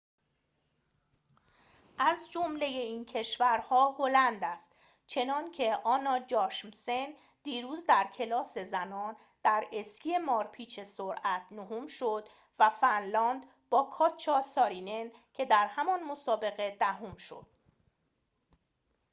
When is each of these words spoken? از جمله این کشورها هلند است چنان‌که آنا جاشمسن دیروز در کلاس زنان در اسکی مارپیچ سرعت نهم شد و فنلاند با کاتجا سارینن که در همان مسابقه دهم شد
از 1.99 2.31
جمله 2.31 2.65
این 2.65 3.05
کشورها 3.05 3.95
هلند 3.99 4.43
است 4.43 4.75
چنان‌که 5.07 5.77
آنا 5.83 6.19
جاشمسن 6.19 7.07
دیروز 7.43 7.85
در 7.85 8.03
کلاس 8.17 8.57
زنان 8.57 9.15
در 9.43 9.67
اسکی 9.73 10.17
مارپیچ 10.17 10.79
سرعت 10.79 11.45
نهم 11.51 11.87
شد 11.87 12.27
و 12.59 12.69
فنلاند 12.69 13.45
با 13.69 13.83
کاتجا 13.83 14.41
سارینن 14.41 15.11
که 15.33 15.45
در 15.45 15.67
همان 15.67 16.03
مسابقه 16.03 16.77
دهم 16.79 17.15
شد 17.15 17.47